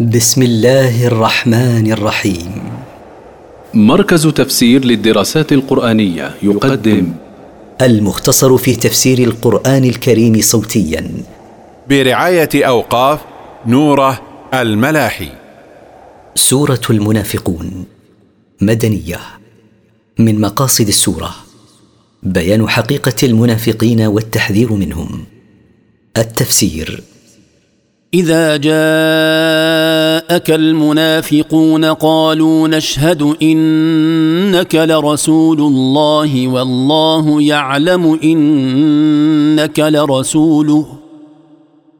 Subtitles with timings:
[0.00, 2.62] بسم الله الرحمن الرحيم.
[3.74, 7.12] مركز تفسير للدراسات القرآنية يقدم.
[7.82, 11.10] المختصر في تفسير القرآن الكريم صوتيا.
[11.88, 13.20] برعاية أوقاف
[13.66, 14.20] نوره
[14.54, 15.28] الملاحي.
[16.34, 17.84] سورة المنافقون.
[18.60, 19.20] مدنية.
[20.18, 21.34] من مقاصد السورة.
[22.22, 25.24] بيان حقيقة المنافقين والتحذير منهم.
[26.16, 27.02] التفسير.
[28.14, 40.86] إذا جاءك المنافقون قالوا نشهد إنك لرسول الله والله يعلم إنك لرسوله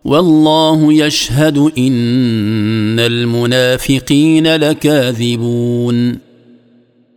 [0.05, 6.19] والله يشهد إن المنافقين لكاذبون.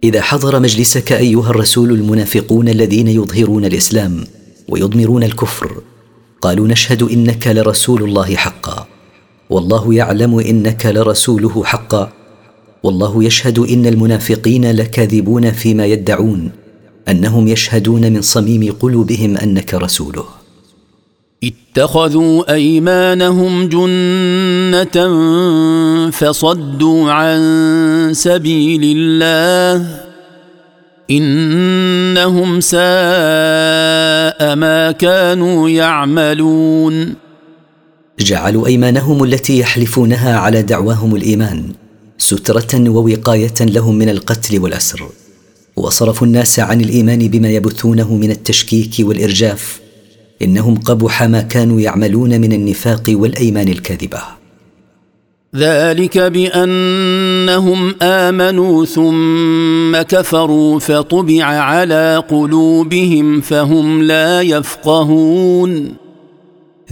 [0.03, 4.23] إذا حضر مجلسك أيها الرسول المنافقون الذين يظهرون الإسلام
[4.69, 5.81] ويضمرون الكفر
[6.41, 8.87] قالوا نشهد إنك لرسول الله حقا.
[9.49, 12.11] والله يعلم إنك لرسوله حقا.
[12.83, 16.51] والله يشهد إن المنافقين لكاذبون فيما يدعون.
[17.07, 20.25] أنهم يشهدون من صميم قلوبهم أنك رسوله.
[21.43, 24.97] اتخذوا أيمانهم جنة
[26.09, 27.39] فصدوا عن
[28.13, 30.06] سبيل الله.
[31.11, 32.79] إنهم ساء
[34.55, 37.13] ما كانوا يعملون.
[38.19, 41.63] جعلوا أيمانهم التي يحلفونها على دعواهم الإيمان
[42.17, 45.09] سترة ووقاية لهم من القتل والأسر.
[45.75, 49.79] وصرفوا الناس عن الإيمان بما يبثونه من التشكيك والإرجاف.
[50.41, 54.36] إنهم قبح ما كانوا يعملون من النفاق والأيمان الكاذبة.
[55.55, 65.93] ذلك بأنهم آمنوا ثم كفروا فطبع على قلوبهم فهم لا يفقهون.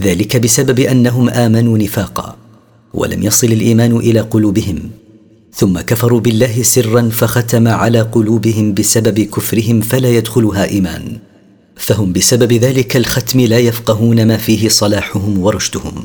[0.02, 2.36] ذلك بسبب أنهم آمنوا نفاقا
[2.94, 4.90] ولم يصل الإيمان إلى قلوبهم
[5.52, 11.18] ثم كفروا بالله سرا فختم على قلوبهم بسبب كفرهم فلا يدخلها إيمان
[11.76, 16.04] فهم بسبب ذلك الختم لا يفقهون ما فيه صلاحهم ورشدهم.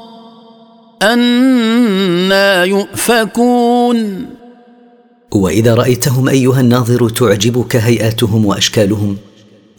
[1.01, 4.25] أنا يؤفكون.
[5.31, 9.17] وإذا رأيتهم أيها الناظر تعجبك هيئاتهم وأشكالهم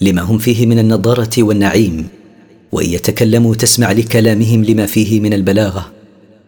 [0.01, 2.09] لما هم فيه من النضارة والنعيم
[2.73, 5.93] وإن يتكلموا تسمع لكلامهم لما فيه من البلاغة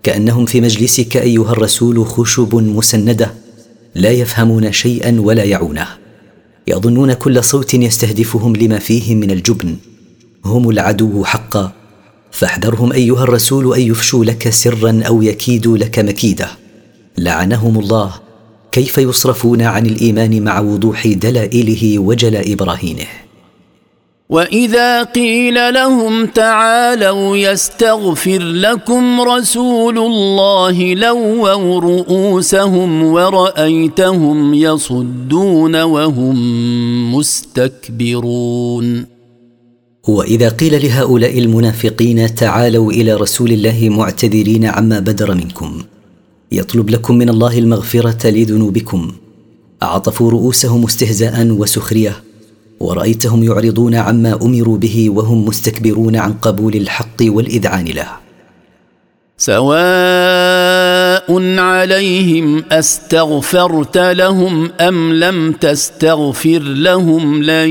[0.03, 3.35] كأنهم في مجلسك أيها الرسول خشب مسندة
[3.95, 5.87] لا يفهمون شيئا ولا يعونه.
[6.69, 9.77] يظنون كل صوت يستهدفهم لما فيهم من الجبن.
[10.45, 11.73] هم العدو حقا.
[12.35, 16.49] فاحذرهم أيها الرسول أن يفشوا لك سرا أو يكيدوا لك مكيدة.
[17.19, 18.15] لعنهم الله.
[18.73, 23.07] كيف يصرفون عن الإيمان مع وضوح دلائله وجلاء براهينه
[24.29, 36.35] وإذا قيل لهم تعالوا يستغفر لكم رسول الله لووا رؤوسهم ورأيتهم يصدون وهم
[37.15, 39.14] مستكبرون.
[40.09, 45.83] وإذا قيل لهؤلاء المنافقين تعالوا إلى رسول الله معتذرين عما بدر منكم.
[46.53, 49.13] يطلب لكم من الله المغفرة لذنوبكم.
[49.83, 52.23] أعطفوا رؤوسهم استهزاء وسخرية.
[52.81, 58.09] ورأيتهم يعرضون عما أمروا به وهم مستكبرون عن قبول الحق والإذعان له.
[61.59, 67.71] عليهم استغفرت لهم ام لم تستغفر لهم لن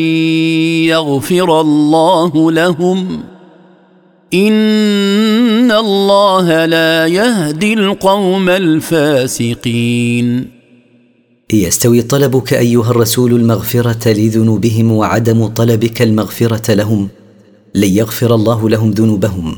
[0.90, 3.24] يغفر الله لهم
[4.34, 9.84] ان الله لا يهدي القوم الفاسقين
[11.54, 17.08] يستوي طلبك ايها الرسول المغفره لذنوبهم وعدم طلبك المغفره لهم
[17.76, 19.56] لن يغفر الله لهم ذنوبهم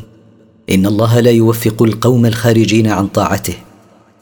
[0.70, 3.54] ان الله لا يوفق القوم الخارجين عن طاعته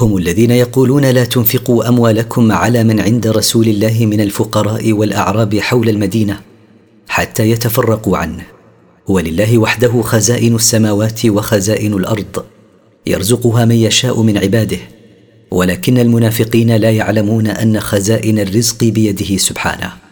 [0.00, 5.88] هم الذين يقولون لا تنفقوا أموالكم على من عند رسول الله من الفقراء والأعراب حول
[5.88, 6.40] المدينة
[7.08, 8.42] حتى يتفرقوا عنه.
[9.08, 12.44] ولله وحده خزائن السماوات وخزائن الأرض
[13.06, 14.78] يرزقها من يشاء من عباده.
[15.50, 20.03] ولكن المنافقين لا يعلمون أن خزائن الرزق بيده سبحانه.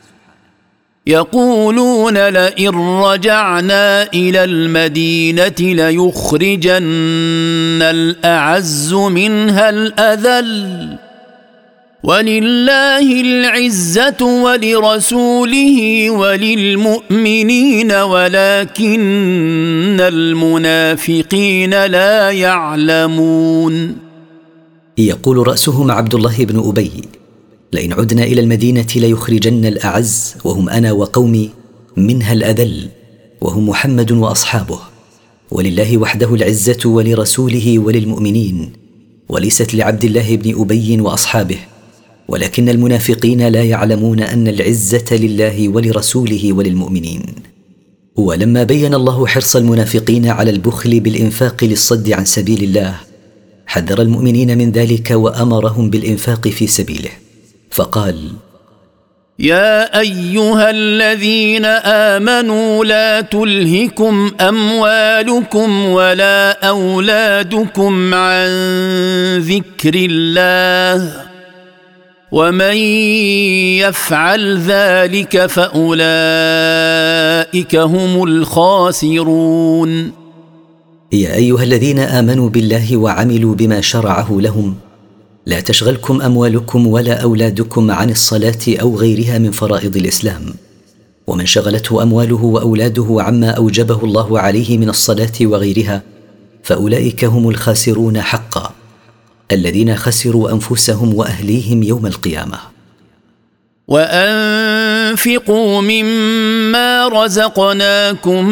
[1.07, 6.83] يقولون لئن رجعنا إلى المدينة ليخرجن
[7.83, 10.99] الأعز منها الأذل.
[12.03, 19.01] ولله العزة ولرسوله وللمؤمنين ولكن
[20.01, 23.97] المنافقين لا يعلمون.
[24.99, 26.91] يقول راسهم عبد الله بن أبي.
[27.73, 31.51] لئن عدنا إلى المدينة ليخرجن الأعز وهم أنا وقومي
[31.97, 32.89] منها الأذل
[33.41, 34.79] وهم محمد وأصحابه.
[35.51, 38.73] ولله وحده العزة ولرسوله وللمؤمنين
[39.29, 41.59] وليست لعبد الله بن أبي وأصحابه.
[42.29, 47.23] ولكن المنافقين لا يعلمون أن العزة لله ولرسوله وللمؤمنين.
[48.17, 52.95] ولما بين الله حرص المنافقين على البخل بالإنفاق للصد عن سبيل الله
[53.67, 57.11] حذر المؤمنين من ذلك وأمرهم بالإنفاق في سبيله.
[57.73, 58.33] فقال
[59.39, 68.49] يا أيها الذين آمنوا لا تلهكم أموالكم ولا أولادكم عن
[69.39, 71.13] ذكر الله
[72.33, 72.77] ومن
[73.81, 76.17] يفعل ذلك فأولئك
[77.77, 80.13] هم الخاسرون.
[81.13, 84.75] يا أيها الذين آمنوا بالله وعملوا بما شرعه لهم
[85.47, 90.55] لا تشغلكم أموالكم ولا أولادكم عن الصلاة أو غيرها من فرائض الإسلام.
[91.27, 96.03] ومن شغلته أمواله وأولاده عما أوجبه الله عليه من الصلاة وغيرها
[96.63, 98.73] فأولئك هم الخاسرون حقا
[99.53, 102.72] الذين خسروا أنفسهم وأهليهم يوم القيامة.
[103.89, 108.45] وانفقوا مما رزقناكم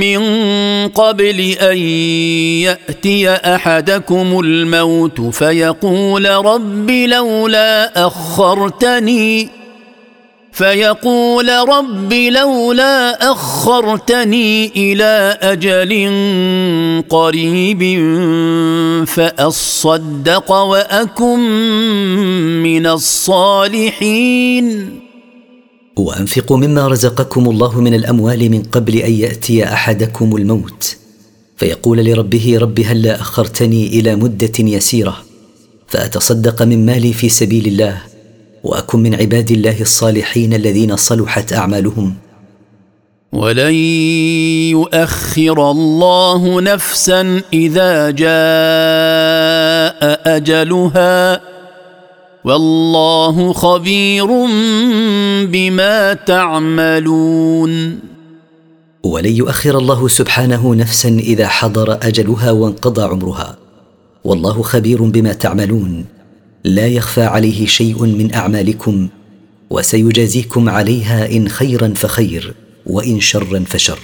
[0.00, 0.20] من
[0.88, 1.78] قبل ان
[2.66, 9.59] ياتي احدكم الموت فيقول رب لولا اخرتني
[10.60, 15.92] فيقول رب لولا أخرتني إلى أجل
[17.08, 17.82] قريب
[19.06, 21.40] فأصدق وأكن
[22.62, 24.66] من الصالحين.
[25.96, 30.96] وأنفقوا مما رزقكم الله من الأموال من قبل أن يأتي أحدكم الموت.
[31.56, 35.16] فيقول لربه رب هلا أخرتني إلى مدة يسيرة؟
[35.88, 38.09] فأتصدق من مالي في سبيل الله.
[38.64, 42.14] وأكن من عباد الله الصالحين الذين صلحت أعمالهم.
[43.32, 43.74] ولن
[44.70, 48.30] يؤخر الله نفسا إذا جاء
[50.36, 51.40] أجلها.
[52.44, 54.26] والله خبير
[55.46, 57.98] بما تعملون.
[59.02, 63.56] ولن يؤخر الله سبحانه نفسا إذا حضر أجلها وانقضى عمرها.
[64.24, 66.19] والله خبير بما تعملون.
[66.64, 69.08] لا يخفى عليه شيء من أعمالكم
[69.70, 72.54] وسيجازيكم عليها إن خيرا فخير
[72.86, 73.98] وإن شرا فشر.